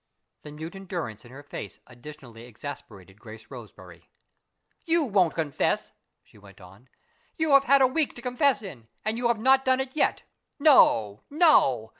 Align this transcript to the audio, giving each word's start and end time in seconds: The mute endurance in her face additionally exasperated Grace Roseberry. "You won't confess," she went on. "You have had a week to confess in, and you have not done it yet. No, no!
The 0.41 0.51
mute 0.51 0.73
endurance 0.75 1.25
in 1.25 1.31
her 1.31 1.43
face 1.43 1.79
additionally 1.85 2.45
exasperated 2.47 3.19
Grace 3.21 3.51
Roseberry. 3.51 4.09
"You 4.83 5.03
won't 5.03 5.35
confess," 5.35 5.91
she 6.23 6.39
went 6.39 6.59
on. 6.59 6.89
"You 7.37 7.51
have 7.51 7.65
had 7.65 7.83
a 7.83 7.87
week 7.87 8.15
to 8.15 8.21
confess 8.23 8.63
in, 8.63 8.87
and 9.05 9.15
you 9.19 9.27
have 9.27 9.37
not 9.39 9.63
done 9.63 9.79
it 9.79 9.95
yet. 9.95 10.23
No, 10.59 11.21
no! 11.29 11.89